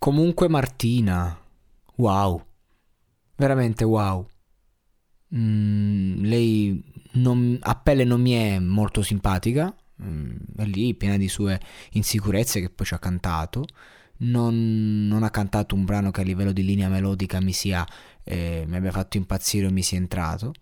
[0.00, 1.38] Comunque Martina,
[1.96, 2.42] wow,
[3.36, 4.26] veramente wow.
[5.36, 6.82] Mm, lei
[7.12, 11.60] non, a pelle non mi è molto simpatica, mm, è lì piena di sue
[11.90, 13.66] insicurezze che poi ci ha cantato.
[14.20, 17.86] Non, non, ha cantato un brano che a livello di linea melodica mi, sia,
[18.24, 20.54] eh, mi abbia fatto impazzire o mi sia entrato.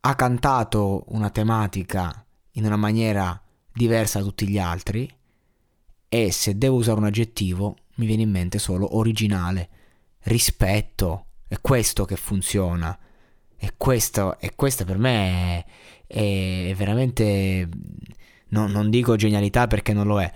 [0.00, 3.40] Ha cantato una tematica in una maniera
[3.72, 5.08] diversa da tutti gli altri
[6.14, 9.68] e se devo usare un aggettivo mi viene in mente solo originale,
[10.24, 12.98] rispetto, è questo che funziona.
[13.56, 15.64] E questo, e questo per me
[16.06, 17.66] è, è veramente,
[18.48, 20.30] no, non dico genialità perché non lo è,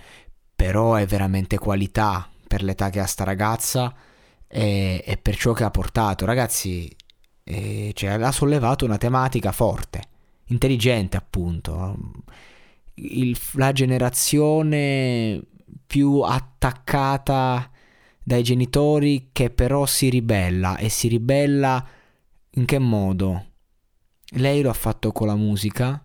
[0.55, 3.95] però è veramente qualità per l'età che ha sta ragazza
[4.49, 6.25] e, e per ciò che ha portato.
[6.25, 6.91] Ragazzi,
[7.45, 10.01] eh, cioè, ha sollevato una tematica forte,
[10.47, 11.99] intelligente appunto.
[12.95, 15.55] Il, la generazione
[15.87, 17.71] più attaccata
[18.23, 21.87] dai genitori che però si ribella e si ribella
[22.51, 23.45] in che modo?
[24.31, 26.05] Lei lo ha fatto con la musica,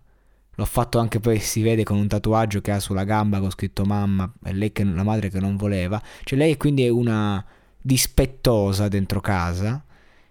[0.54, 3.84] l'ho fatto anche poi si vede con un tatuaggio che ha sulla gamba con scritto
[3.84, 7.44] mamma e lei che la madre che non voleva, cioè lei quindi è una
[7.80, 9.84] dispettosa dentro casa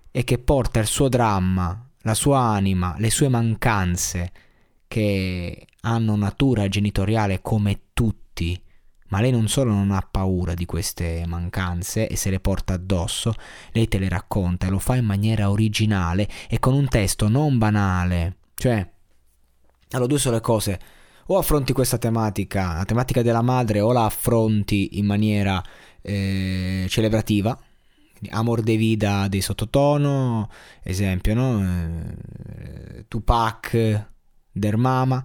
[0.10, 4.32] e che porta il suo dramma, la sua anima, le sue mancanze
[4.88, 8.62] che hanno natura genitoriale come tutti
[9.12, 13.34] ma lei non solo non ha paura di queste mancanze e se le porta addosso,
[13.72, 17.58] lei te le racconta e lo fa in maniera originale e con un testo non
[17.58, 18.38] banale.
[18.56, 18.90] Cioè,
[19.92, 20.80] allora due sono le cose.
[21.28, 25.62] O affronti questa tematica, la tematica della madre, o la affronti in maniera
[26.02, 27.58] eh, celebrativa,
[28.30, 30.50] Amor de Vida dei Sottotono,
[30.84, 31.62] esempio, no?
[31.64, 34.08] Eh, Tupac,
[34.52, 35.24] Der Mama.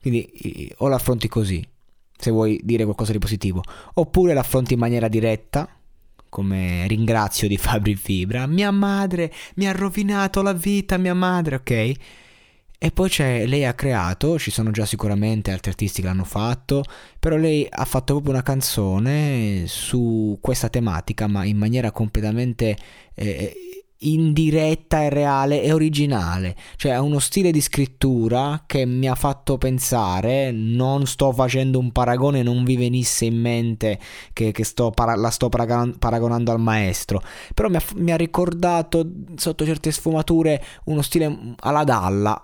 [0.00, 1.66] Quindi o la affronti così,
[2.18, 3.62] se vuoi dire qualcosa di positivo,
[3.94, 5.68] oppure l'affronti in maniera diretta,
[6.28, 11.94] come ringrazio di Fabri Fibra, mia madre mi ha rovinato la vita, mia madre, ok?
[12.80, 16.84] E poi c'è, lei ha creato, ci sono già sicuramente altri artisti che l'hanno fatto,
[17.18, 22.76] però lei ha fatto proprio una canzone su questa tematica, ma in maniera completamente
[23.14, 23.52] eh,
[24.00, 29.58] indiretta e reale e originale, cioè ha uno stile di scrittura che mi ha fatto
[29.58, 33.98] pensare, non sto facendo un paragone, non vi venisse in mente
[34.32, 37.22] che, che sto para- la sto paragonando al maestro,
[37.54, 42.40] però mi ha, mi ha ricordato sotto certe sfumature uno stile alla Dalla,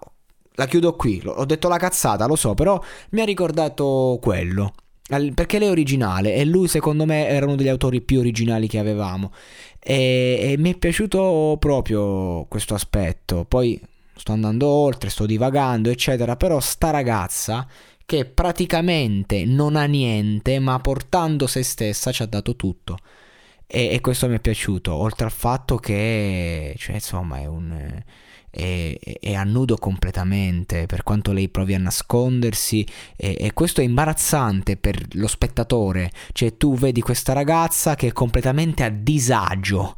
[0.57, 4.73] la chiudo qui, ho detto la cazzata, lo so, però mi ha ricordato quello
[5.07, 8.79] perché lei è originale e lui secondo me era uno degli autori più originali che
[8.79, 9.33] avevamo.
[9.79, 13.45] E, e mi è piaciuto proprio questo aspetto.
[13.45, 13.81] Poi
[14.17, 17.67] sto andando oltre sto divagando eccetera però sta ragazza
[18.07, 22.99] che praticamente non ha niente ma portando se stessa ci ha dato tutto.
[23.67, 28.03] E, e questo mi è piaciuto oltre al fatto che cioè insomma è un
[28.55, 34.77] è, a nudo completamente, per quanto lei provi a nascondersi e, e, questo è imbarazzante
[34.77, 39.97] per lo spettatore, cioè tu vedi questa ragazza che è completamente a disagio.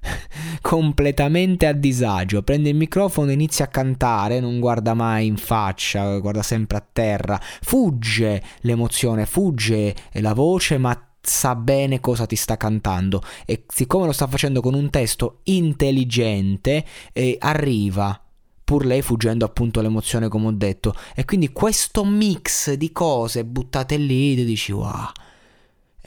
[0.62, 6.42] completamente a disagio, prende il microfono inizia a cantare, non guarda mai in faccia, guarda
[6.42, 13.22] sempre a terra, fugge l'emozione, fugge la voce, ma sa bene cosa ti sta cantando
[13.44, 18.20] e siccome lo sta facendo con un testo intelligente eh, arriva
[18.64, 23.96] pur lei fuggendo appunto l'emozione come ho detto e quindi questo mix di cose buttate
[23.96, 25.10] lì ti dici wow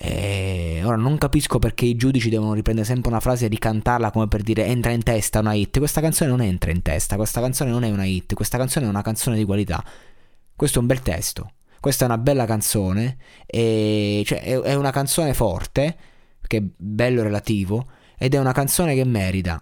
[0.04, 4.28] e ora non capisco perché i giudici devono riprendere sempre una frase e ricantarla come
[4.28, 5.78] per dire entra in testa una hit.
[5.78, 8.90] Questa canzone non entra in testa, questa canzone non è una hit, questa canzone è
[8.90, 9.84] una canzone di qualità.
[10.56, 11.52] Questo è un bel testo.
[11.82, 13.18] Questa è una bella canzone,
[13.48, 15.98] e, cioè, è, una canzone forte,
[16.46, 17.88] che è bello relativo,
[18.20, 19.62] ed è una canzone che merita.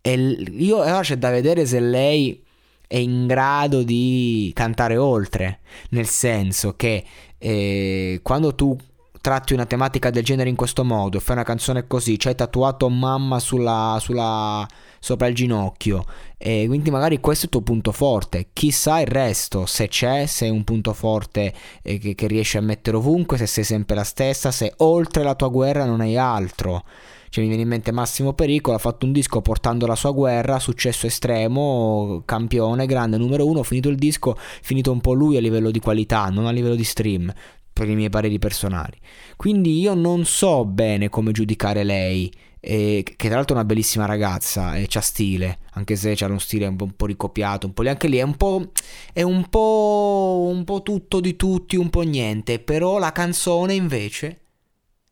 [0.00, 2.42] E io allora c'è da vedere se lei
[2.86, 5.60] è in grado di cantare oltre,
[5.90, 7.04] nel senso che
[7.36, 8.74] eh, quando tu
[9.20, 13.38] tratti una tematica del genere in questo modo, fai una canzone così, c'hai tatuato mamma
[13.38, 14.66] sulla, sulla,
[14.98, 16.04] sopra il ginocchio,
[16.38, 20.46] e quindi magari questo è il tuo punto forte, chissà il resto, se c'è, se
[20.46, 21.52] è un punto forte
[21.82, 25.34] eh, che, che riesci a mettere ovunque, se sei sempre la stessa, se oltre la
[25.34, 26.84] tua guerra non hai altro.
[27.30, 30.58] Cioè, mi viene in mente Massimo Pericolo, ha fatto un disco portando la sua guerra,
[30.58, 35.70] successo estremo, campione, grande, numero uno, finito il disco, finito un po' lui a livello
[35.70, 37.32] di qualità, non a livello di stream,
[37.72, 38.98] per i miei pareri personali.
[39.36, 44.04] Quindi io non so bene come giudicare lei, eh, che tra l'altro è una bellissima
[44.04, 47.72] ragazza e c'ha stile, anche se c'ha uno stile un po', un po ricopiato, un
[47.72, 48.72] po' lì, anche lì è un po',
[49.12, 54.40] è un po', un po' tutto di tutti, un po' niente, però la canzone invece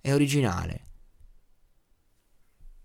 [0.00, 0.87] è originale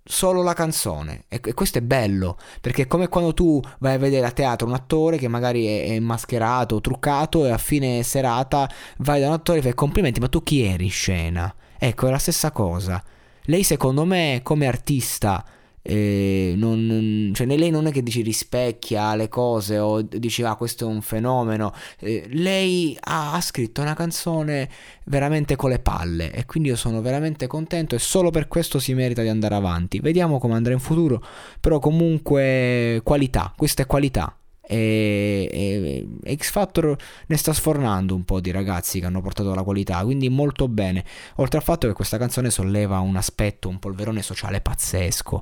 [0.03, 4.25] solo la canzone e, questo è bello perché è come quando tu vai a vedere
[4.25, 9.21] a teatro un attore che magari è, è mascherato, truccato e a fine serata vai
[9.21, 11.53] da un attore e fai complimenti ma tu chi eri in scena?
[11.77, 13.03] Ecco è la stessa cosa
[13.47, 15.43] lei secondo me come artista
[15.85, 20.85] eh, non, cioè lei non è che dici rispecchia le cose o dici ah questo
[20.85, 24.69] è un fenomeno eh, lei ha, ha, scritto una canzone
[25.05, 28.93] veramente con le palle e quindi io sono veramente contento e solo per questo si
[28.93, 29.99] merita di andare avanti.
[29.99, 31.21] Vediamo come andrà in futuro
[31.59, 34.37] però comunque qualità questa è qualità.
[34.65, 36.95] E, e, X Factor
[37.27, 41.03] ne sta sfornando un po' di ragazzi che hanno portato la qualità, quindi molto bene.
[41.35, 45.39] Oltre al fatto che questa canzone solleva un aspetto, un polverone sociale pazzesco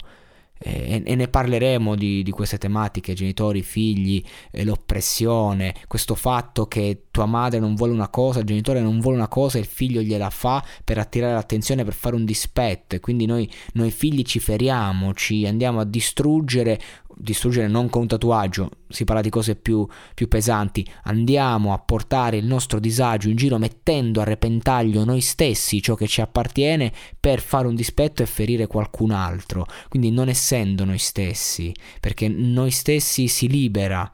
[0.62, 7.06] e, e ne parleremo di, di, queste tematiche, genitori, figli, eh, l'oppressione, questo fatto che
[7.10, 10.02] tua madre non vuole una cosa, il genitore non vuole una cosa e il figlio
[10.02, 12.96] gliela fa per attirare l'attenzione, per fare un dispetto.
[12.96, 16.80] E quindi noi, noi figli ci feriamo, ci andiamo a distruggere
[17.22, 22.38] distruggere non con un tatuaggio, si parla di cose più, più, pesanti, andiamo a portare
[22.38, 27.40] il nostro disagio in giro mettendo a repentaglio noi stessi ciò che ci appartiene per
[27.42, 33.28] fare un dispetto e ferire qualcun altro, quindi non essendo noi stessi, perché noi stessi
[33.28, 34.12] si libera,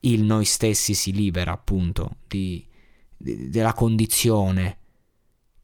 [0.00, 2.66] il noi stessi si libera appunto di,
[3.16, 4.78] di, della condizione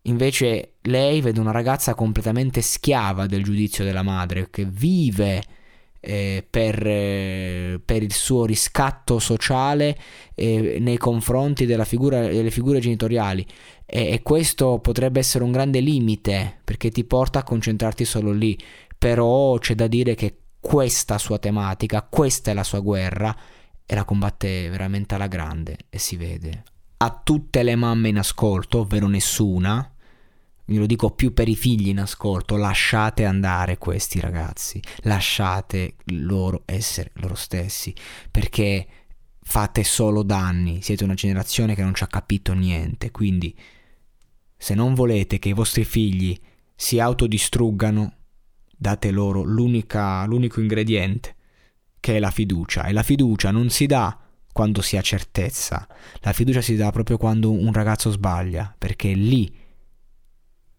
[0.03, 5.43] Invece lei vede una ragazza completamente schiava del giudizio della madre, che vive
[6.01, 9.99] eh, per, eh, per, il suo riscatto sociale
[10.35, 13.47] eh, nei confronti figura, delle figure genitoriali.
[13.85, 18.59] E, e questo potrebbe essere un grande limite perché ti porta a concentrarti solo lì.
[18.97, 23.35] Però c'è da dire che questa sua tematica, questa è la sua guerra
[23.87, 26.63] e la combatte veramente alla grande e si vede.
[27.01, 29.93] A tutte le mamme in ascolto, ovvero nessuna,
[30.65, 37.13] lo dico più per i figli in ascolto, lasciate andare questi ragazzi, lasciate loro essere
[37.15, 37.95] loro stessi,
[38.31, 38.87] perché
[39.41, 43.57] fate solo danni, siete una generazione che non ci ha capito niente, quindi
[44.57, 46.39] se non volete che i vostri figli
[46.75, 48.13] si autodistruggano,
[48.77, 51.37] date loro l'unico ingrediente,
[52.01, 54.19] che è la fiducia, e la fiducia non si dà
[54.59, 55.87] quando si ha certezza,
[56.19, 59.57] la fiducia si dà proprio quando un ragazzo sbaglia, perché è lì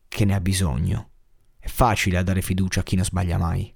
[0.10, 1.12] che ne ha bisogno.
[1.58, 3.74] È facile dare fiducia a chi non sbaglia mai.